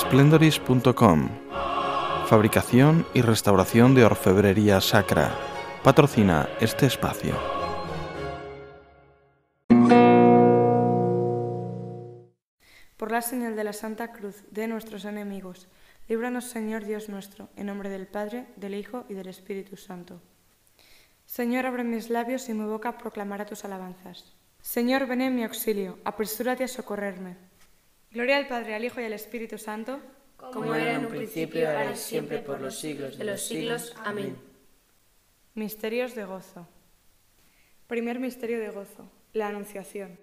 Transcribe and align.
splendoris.com 0.00 1.28
Fabricación 2.26 3.06
y 3.12 3.20
restauración 3.20 3.94
de 3.94 4.06
orfebrería 4.06 4.80
sacra. 4.80 5.36
Patrocina 5.84 6.48
este 6.58 6.86
espacio. 6.86 7.34
Por 12.96 13.12
la 13.12 13.20
señal 13.20 13.56
de 13.56 13.64
la 13.64 13.74
Santa 13.74 14.12
Cruz 14.12 14.42
de 14.50 14.68
nuestros 14.68 15.04
enemigos, 15.04 15.68
líbranos 16.08 16.44
Señor 16.44 16.86
Dios 16.86 17.10
nuestro, 17.10 17.50
en 17.56 17.66
nombre 17.66 17.90
del 17.90 18.06
Padre, 18.06 18.46
del 18.56 18.74
Hijo 18.74 19.04
y 19.10 19.14
del 19.14 19.28
Espíritu 19.28 19.76
Santo. 19.76 20.22
Señor, 21.26 21.66
abre 21.66 21.84
mis 21.84 22.08
labios 22.08 22.48
y 22.48 22.54
mi 22.54 22.64
boca 22.64 22.96
proclamará 22.96 23.44
tus 23.44 23.66
alabanzas. 23.66 24.34
Señor, 24.62 25.06
ven 25.06 25.20
en 25.20 25.36
mi 25.36 25.44
auxilio, 25.44 25.98
apresúrate 26.04 26.64
a 26.64 26.68
socorrerme. 26.68 27.49
Gloria 28.12 28.38
al 28.38 28.48
Padre, 28.48 28.74
al 28.74 28.84
Hijo 28.84 29.00
y 29.00 29.04
al 29.04 29.12
Espíritu 29.12 29.56
Santo, 29.56 30.00
como 30.36 30.74
era 30.74 30.94
en 30.94 31.04
un 31.04 31.12
principio, 31.12 31.68
ahora 31.68 31.92
y 31.92 31.96
siempre, 31.96 32.38
por 32.38 32.60
los 32.60 32.76
siglos 32.76 33.16
de 33.16 33.24
los 33.24 33.40
siglos. 33.40 33.94
Amén. 34.04 34.36
Misterios 35.54 36.16
de 36.16 36.24
gozo. 36.24 36.66
Primer 37.86 38.18
misterio 38.18 38.58
de 38.58 38.70
gozo, 38.70 39.08
la 39.32 39.46
Anunciación. 39.46 40.18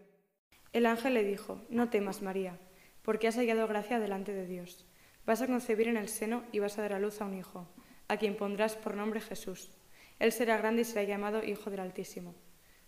El 0.73 0.85
ángel 0.85 1.13
le 1.13 1.23
dijo, 1.23 1.61
no 1.69 1.89
temas, 1.89 2.21
María, 2.21 2.59
porque 3.03 3.29
has 3.29 3.37
hallado 3.37 3.65
gracia 3.69 3.99
delante 3.99 4.33
de 4.33 4.45
Dios. 4.45 4.85
Vas 5.25 5.41
a 5.41 5.47
concebir 5.47 5.87
en 5.87 5.95
el 5.95 6.09
seno 6.09 6.43
y 6.51 6.59
vas 6.59 6.77
a 6.77 6.81
dar 6.81 6.91
a 6.91 6.99
luz 6.99 7.21
a 7.21 7.25
un 7.25 7.37
hijo, 7.37 7.69
a 8.09 8.17
quien 8.17 8.35
pondrás 8.35 8.75
por 8.75 8.95
nombre 8.95 9.21
Jesús. 9.21 9.71
Él 10.19 10.33
será 10.33 10.57
grande 10.57 10.81
y 10.81 10.85
será 10.85 11.03
llamado 11.03 11.41
Hijo 11.41 11.69
del 11.69 11.79
Altísimo. 11.79 12.35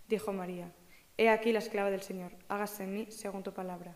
Dijo 0.10 0.34
María, 0.34 0.74
He 1.16 1.30
aquí 1.30 1.54
la 1.54 1.60
esclava 1.60 1.90
del 1.90 2.02
Señor, 2.02 2.34
hágase 2.50 2.84
en 2.84 2.94
mí 2.94 3.08
según 3.12 3.44
tu 3.44 3.54
palabra. 3.54 3.96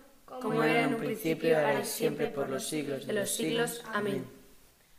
como 0.39 0.63
era 0.63 0.83
en 0.83 0.93
un 0.93 0.99
principio, 0.99 1.57
ahora 1.57 1.81
y 1.81 1.85
siempre, 1.85 2.27
por 2.27 2.49
los 2.49 2.67
siglos 2.67 3.05
de 3.07 3.13
los 3.13 3.29
siglos. 3.29 3.83
Amén. 3.93 4.25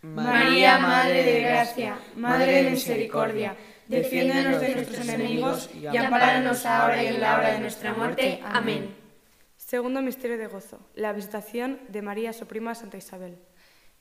María, 0.02 0.78
Madre 0.78 1.22
de 1.22 1.40
Gracia, 1.40 1.98
Madre 2.16 2.64
de 2.64 2.70
Misericordia, 2.72 3.56
defiéndonos 3.86 4.60
de 4.60 4.74
nuestros 4.74 5.08
enemigos 5.08 5.70
y 5.74 5.96
amparanos 5.96 6.66
ahora 6.66 7.02
y 7.02 7.06
en 7.06 7.20
la 7.20 7.38
hora 7.38 7.52
de 7.52 7.60
nuestra 7.60 7.94
muerte. 7.94 8.40
Amén. 8.44 8.94
Segundo 9.56 10.02
misterio 10.02 10.36
de 10.38 10.48
gozo, 10.48 10.80
la 10.94 11.12
visitación 11.12 11.80
de 11.88 12.02
María, 12.02 12.32
su 12.32 12.46
prima 12.46 12.74
Santa 12.74 12.96
Isabel. 12.96 13.38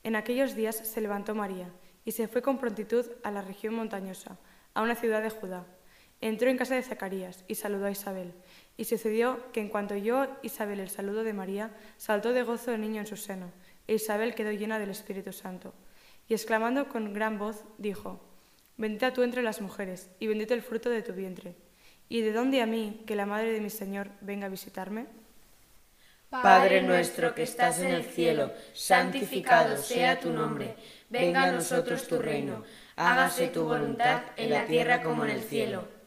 En 0.02 0.16
aquellos 0.16 0.56
días 0.56 0.76
se 0.76 1.00
levantó 1.00 1.34
María 1.36 1.70
y 2.04 2.12
se 2.12 2.26
fue 2.26 2.42
con 2.42 2.58
prontitud 2.58 3.06
a 3.22 3.30
la 3.30 3.42
región 3.42 3.74
montañosa, 3.74 4.38
a 4.74 4.82
una 4.82 4.96
ciudad 4.96 5.22
de 5.22 5.30
Judá. 5.30 5.64
Entró 6.20 6.50
en 6.50 6.58
casa 6.58 6.74
de 6.74 6.82
Zacarías 6.82 7.44
y 7.46 7.54
saludó 7.54 7.86
a 7.86 7.90
Isabel. 7.90 8.34
Y 8.82 8.84
sucedió 8.84 9.38
que 9.52 9.60
en 9.60 9.68
cuanto 9.68 9.94
oyó 9.94 10.26
Isabel 10.42 10.80
el 10.80 10.90
saludo 10.90 11.22
de 11.22 11.32
María, 11.32 11.70
saltó 11.98 12.32
de 12.32 12.42
gozo 12.42 12.72
el 12.72 12.80
niño 12.80 13.00
en 13.00 13.06
su 13.06 13.16
seno, 13.16 13.52
e 13.86 13.94
Isabel 13.94 14.34
quedó 14.34 14.50
llena 14.50 14.80
del 14.80 14.90
Espíritu 14.90 15.32
Santo. 15.32 15.72
Y 16.26 16.34
exclamando 16.34 16.88
con 16.88 17.12
gran 17.12 17.38
voz, 17.38 17.62
dijo, 17.78 18.18
Bendita 18.76 19.12
tú 19.12 19.22
entre 19.22 19.44
las 19.44 19.60
mujeres, 19.60 20.10
y 20.18 20.26
bendito 20.26 20.52
el 20.52 20.62
fruto 20.62 20.90
de 20.90 21.02
tu 21.02 21.12
vientre. 21.12 21.54
¿Y 22.08 22.22
de 22.22 22.32
dónde 22.32 22.60
a 22.60 22.66
mí, 22.66 23.04
que 23.06 23.14
la 23.14 23.24
madre 23.24 23.52
de 23.52 23.60
mi 23.60 23.70
Señor 23.70 24.08
venga 24.20 24.46
a 24.46 24.50
visitarme? 24.50 25.06
Padre 26.28 26.82
nuestro 26.82 27.36
que 27.36 27.44
estás 27.44 27.78
en 27.78 27.92
el 27.92 28.02
cielo, 28.02 28.52
santificado 28.74 29.76
sea 29.76 30.18
tu 30.18 30.30
nombre, 30.30 30.74
venga 31.08 31.44
a 31.44 31.52
nosotros 31.52 32.08
tu 32.08 32.18
reino, 32.18 32.64
hágase 32.96 33.46
tu 33.46 33.62
voluntad 33.62 34.22
en 34.36 34.50
la 34.50 34.66
tierra 34.66 35.04
como 35.04 35.24
en 35.24 35.30
el 35.30 35.42
cielo. 35.42 35.86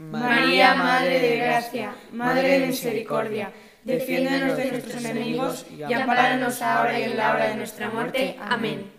María, 0.00 0.74
Madre 0.74 1.20
de 1.20 1.36
Gracia, 1.36 1.94
Madre 2.12 2.58
de 2.58 2.66
Misericordia, 2.68 3.52
defiéndenos 3.84 4.56
de 4.56 4.70
nuestros 4.70 5.04
enemigos 5.04 5.66
y 5.70 5.92
ampáranos 5.92 6.62
ahora 6.62 6.98
y 6.98 7.02
en 7.02 7.18
la 7.18 7.34
hora 7.34 7.48
de 7.48 7.56
nuestra 7.56 7.90
muerte. 7.90 8.34
Amén. 8.40 8.90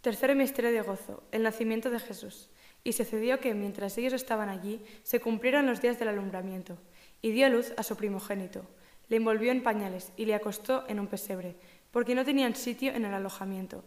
Tercer 0.00 0.36
misterio 0.36 0.70
de 0.70 0.82
gozo, 0.82 1.24
el 1.32 1.42
nacimiento 1.42 1.90
de 1.90 1.98
Jesús. 1.98 2.48
Y 2.84 2.92
sucedió 2.92 3.40
que, 3.40 3.54
mientras 3.54 3.98
ellos 3.98 4.12
estaban 4.12 4.48
allí, 4.48 4.82
se 5.02 5.20
cumplieron 5.20 5.66
los 5.66 5.82
días 5.82 5.98
del 5.98 6.08
alumbramiento, 6.08 6.78
y 7.20 7.32
dio 7.32 7.48
luz 7.48 7.74
a 7.76 7.82
su 7.82 7.96
primogénito. 7.96 8.64
Le 9.08 9.16
envolvió 9.16 9.50
en 9.50 9.64
pañales 9.64 10.12
y 10.16 10.26
le 10.26 10.36
acostó 10.36 10.84
en 10.88 11.00
un 11.00 11.08
pesebre, 11.08 11.56
porque 11.90 12.14
no 12.14 12.24
tenían 12.24 12.54
sitio 12.54 12.92
en 12.92 13.04
el 13.04 13.14
alojamiento. 13.14 13.84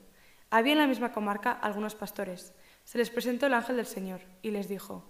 Había 0.50 0.74
en 0.74 0.80
la 0.80 0.88
misma 0.88 1.14
comarca 1.14 1.54
algunos 1.54 1.96
pastores. 1.96 2.54
Se 2.84 2.98
les 2.98 3.10
presentó 3.10 3.46
el 3.46 3.54
ángel 3.54 3.78
del 3.78 3.88
Señor, 3.88 4.20
y 4.42 4.52
les 4.52 4.68
dijo, 4.68 5.10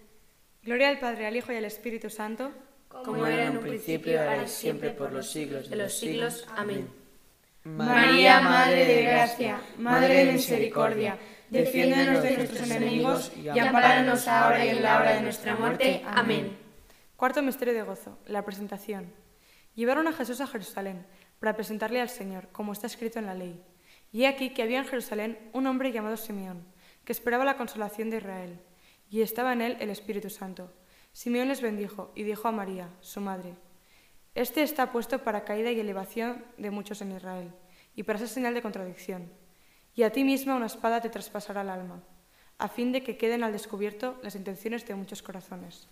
Gloria 0.63 0.89
al 0.89 0.99
Padre, 0.99 1.25
al 1.25 1.35
Hijo 1.35 1.51
y 1.51 1.55
al 1.55 1.65
Espíritu 1.65 2.11
Santo, 2.11 2.51
como 2.87 3.25
era 3.25 3.47
en 3.47 3.57
un 3.57 3.63
principio, 3.63 4.19
ahora 4.19 4.43
y 4.43 4.47
siempre, 4.47 4.91
por 4.91 5.11
los 5.11 5.31
siglos 5.31 5.69
de 5.69 5.75
los 5.75 5.91
siglos. 5.91 6.47
Amén. 6.55 6.87
María, 7.63 8.41
Madre 8.41 8.85
de 8.85 9.01
Gracia, 9.01 9.59
Madre 9.79 10.25
de 10.25 10.33
Misericordia, 10.33 11.17
defiéndonos 11.49 12.21
de 12.21 12.37
nuestros 12.37 12.69
enemigos 12.69 13.31
y 13.35 13.49
amparanos 13.57 14.27
ahora 14.27 14.63
y 14.63 14.69
en 14.69 14.83
la 14.83 14.99
hora 14.99 15.13
de 15.13 15.21
nuestra 15.21 15.55
muerte. 15.55 16.03
Amén. 16.05 16.55
Cuarto 17.15 17.41
misterio 17.41 17.73
de 17.73 17.81
gozo, 17.81 18.19
la 18.27 18.45
presentación. 18.45 19.11
Llevaron 19.73 20.07
a 20.07 20.13
Jesús 20.13 20.41
a 20.41 20.47
Jerusalén 20.47 21.07
para 21.39 21.55
presentarle 21.55 22.01
al 22.01 22.09
Señor, 22.09 22.49
como 22.51 22.73
está 22.73 22.85
escrito 22.85 23.17
en 23.17 23.25
la 23.25 23.33
ley. 23.33 23.63
Y 24.11 24.23
he 24.23 24.27
aquí 24.27 24.51
que 24.51 24.61
había 24.61 24.77
en 24.77 24.85
Jerusalén 24.85 25.39
un 25.53 25.65
hombre 25.65 25.91
llamado 25.91 26.17
Simeón, 26.17 26.63
que 27.03 27.13
esperaba 27.13 27.45
la 27.45 27.57
consolación 27.57 28.11
de 28.11 28.17
Israel, 28.17 28.59
y 29.11 29.21
estaba 29.21 29.51
en 29.51 29.61
él 29.61 29.77
el 29.81 29.89
Espíritu 29.89 30.29
Santo. 30.29 30.71
Simeón 31.11 31.49
les 31.49 31.61
bendijo 31.61 32.13
y 32.15 32.23
dijo 32.23 32.47
a 32.47 32.53
María, 32.53 32.89
su 33.01 33.19
madre, 33.19 33.55
Este 34.33 34.63
está 34.63 34.93
puesto 34.93 35.19
para 35.19 35.43
caída 35.43 35.69
y 35.69 35.79
elevación 35.81 36.45
de 36.57 36.71
muchos 36.71 37.01
en 37.01 37.11
Israel, 37.11 37.51
y 37.93 38.03
para 38.03 38.19
ser 38.19 38.29
señal 38.29 38.53
de 38.53 38.61
contradicción. 38.61 39.29
Y 39.93 40.03
a 40.03 40.11
ti 40.11 40.23
misma 40.23 40.55
una 40.55 40.67
espada 40.67 41.01
te 41.01 41.09
traspasará 41.09 41.61
el 41.61 41.69
alma, 41.69 42.01
a 42.57 42.69
fin 42.69 42.93
de 42.93 43.03
que 43.03 43.17
queden 43.17 43.43
al 43.43 43.51
descubierto 43.51 44.17
las 44.23 44.35
intenciones 44.35 44.87
de 44.87 44.95
muchos 44.95 45.21
corazones. 45.21 45.89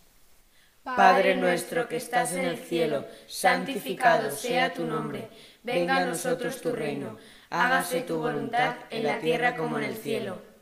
Padre 0.83 1.35
nuestro 1.35 1.89
que 1.89 1.97
estás 1.97 2.31
en 2.33 2.45
el 2.45 2.57
cielo, 2.57 3.05
santificado 3.27 4.31
sea 4.31 4.73
tu 4.73 4.85
nombre, 4.85 5.27
venga 5.61 5.97
a 5.97 6.05
nosotros 6.05 6.61
tu 6.61 6.71
reino, 6.71 7.17
hágase 7.49 7.99
tu 7.99 8.17
voluntad 8.17 8.77
en 8.89 9.03
la 9.03 9.19
tierra 9.19 9.57
como 9.57 9.77
en 9.77 9.83
el 9.83 9.95
cielo. 9.95 10.48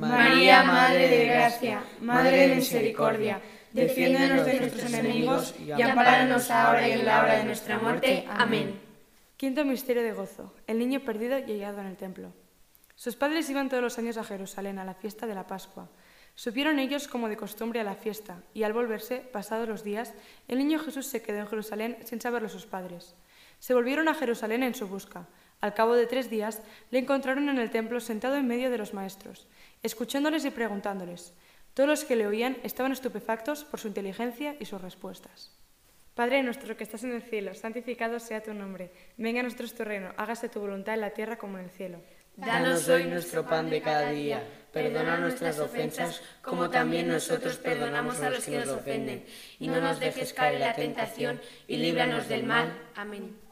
María, 0.00 0.64
Madre 0.64 1.08
de 1.08 1.24
Gracia, 1.26 1.82
Madre 2.00 2.48
de 2.48 2.56
Misericordia, 2.56 3.40
defiéndenos 3.72 4.46
de 4.46 4.60
nuestros 4.60 4.92
enemigos 4.92 5.54
y 5.58 5.80
amparanos 5.80 6.50
ahora 6.50 6.88
y 6.88 6.92
en 6.92 7.04
la 7.04 7.22
hora 7.22 7.36
de 7.36 7.44
nuestra 7.44 7.78
muerte. 7.78 8.24
Amén. 8.28 8.80
Quinto 9.36 9.64
misterio 9.64 10.02
de 10.02 10.12
gozo, 10.12 10.54
el 10.66 10.78
niño 10.78 11.00
perdido 11.00 11.38
y 11.38 11.42
hallado 11.42 11.80
en 11.80 11.86
el 11.86 11.96
templo. 11.96 12.32
Sus 12.94 13.16
padres 13.16 13.50
iban 13.50 13.68
todos 13.68 13.82
los 13.82 13.98
años 13.98 14.16
a 14.16 14.24
Jerusalén 14.24 14.78
a 14.78 14.84
la 14.84 14.94
fiesta 14.94 15.26
de 15.26 15.34
la 15.34 15.46
Pascua. 15.46 15.88
Supieron 16.34 16.78
ellos 16.78 17.08
como 17.08 17.28
de 17.28 17.36
costumbre 17.36 17.80
a 17.80 17.84
la 17.84 17.94
fiesta, 17.94 18.42
y 18.54 18.62
al 18.62 18.72
volverse, 18.72 19.18
pasados 19.18 19.68
los 19.68 19.84
días, 19.84 20.14
el 20.48 20.58
niño 20.58 20.78
Jesús 20.78 21.06
se 21.06 21.22
quedó 21.22 21.38
en 21.38 21.48
Jerusalén 21.48 21.98
sin 22.04 22.20
saberlo 22.20 22.48
sus 22.48 22.66
padres. 22.66 23.14
Se 23.58 23.74
volvieron 23.74 24.08
a 24.08 24.14
Jerusalén 24.14 24.62
en 24.62 24.74
su 24.74 24.88
busca. 24.88 25.26
Al 25.62 25.74
cabo 25.74 25.94
de 25.94 26.08
tres 26.08 26.28
días, 26.28 26.60
le 26.90 26.98
encontraron 26.98 27.48
en 27.48 27.58
el 27.58 27.70
templo 27.70 28.00
sentado 28.00 28.34
en 28.34 28.48
medio 28.48 28.68
de 28.68 28.78
los 28.78 28.94
maestros, 28.94 29.46
escuchándoles 29.84 30.44
y 30.44 30.50
preguntándoles. 30.50 31.34
Todos 31.72 31.88
los 31.88 32.04
que 32.04 32.16
le 32.16 32.26
oían 32.26 32.56
estaban 32.64 32.90
estupefactos 32.90 33.62
por 33.64 33.78
su 33.78 33.86
inteligencia 33.86 34.56
y 34.58 34.64
sus 34.64 34.82
respuestas. 34.82 35.52
Padre 36.16 36.42
nuestro 36.42 36.76
que 36.76 36.82
estás 36.82 37.04
en 37.04 37.12
el 37.12 37.22
cielo, 37.22 37.54
santificado 37.54 38.18
sea 38.18 38.42
tu 38.42 38.52
nombre. 38.52 38.90
Venga 39.16 39.38
a 39.38 39.44
nosotros 39.44 39.72
tu 39.72 39.84
reino, 39.84 40.12
hágase 40.16 40.48
tu 40.48 40.58
voluntad 40.58 40.94
en 40.94 41.00
la 41.00 41.10
tierra 41.10 41.38
como 41.38 41.58
en 41.58 41.64
el 41.64 41.70
cielo. 41.70 42.02
Danos 42.36 42.88
hoy 42.88 43.04
nuestro 43.04 43.46
pan 43.46 43.70
de 43.70 43.80
cada 43.80 44.10
día. 44.10 44.42
Perdona 44.72 45.18
nuestras 45.18 45.60
ofensas, 45.60 46.22
como 46.42 46.70
también 46.70 47.06
nosotros 47.06 47.56
perdonamos 47.58 48.20
a 48.20 48.30
los 48.30 48.44
que 48.44 48.58
nos 48.58 48.68
ofenden. 48.68 49.24
Y 49.60 49.68
no 49.68 49.80
nos 49.80 50.00
dejes 50.00 50.32
caer 50.32 50.54
en 50.54 50.60
la 50.60 50.74
tentación, 50.74 51.40
y 51.68 51.76
líbranos 51.76 52.28
del 52.28 52.42
mal. 52.42 52.72
Amén. 52.96 53.51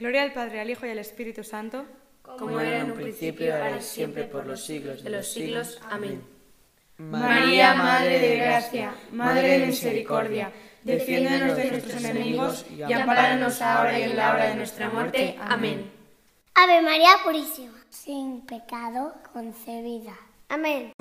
Gloria 0.00 0.22
al 0.22 0.32
Padre, 0.32 0.60
al 0.60 0.70
Hijo 0.70 0.86
y 0.86 0.90
al 0.90 0.98
Espíritu 0.98 1.44
Santo, 1.44 1.84
como 2.22 2.58
era 2.58 2.78
en 2.78 2.92
un 2.92 2.96
principio, 2.96 3.54
ahora 3.54 3.76
y 3.76 3.82
siempre, 3.82 4.24
por 4.24 4.46
los 4.46 4.64
siglos 4.64 5.04
de 5.04 5.10
los 5.10 5.30
siglos. 5.30 5.78
Amén. 5.90 6.22
María, 6.96 7.74
Madre 7.74 8.18
de 8.18 8.36
Gracia, 8.36 8.94
Madre 9.12 9.58
de 9.58 9.66
Misericordia, 9.66 10.52
defiéndonos 10.84 11.54
de 11.54 11.70
nuestros 11.70 12.02
enemigos 12.02 12.64
y 12.74 12.90
amparanos 12.90 13.60
ahora 13.60 13.98
y 13.98 14.04
en 14.04 14.16
la 14.16 14.32
hora 14.32 14.46
de 14.46 14.54
nuestra 14.54 14.88
muerte. 14.88 15.36
Amén. 15.38 15.90
Ave 16.54 16.80
María 16.80 17.10
Purísima, 17.22 17.76
sin 17.90 18.40
pecado 18.46 19.12
concebida. 19.34 20.16
Amén. 20.48 20.94